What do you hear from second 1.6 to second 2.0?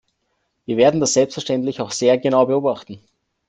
auch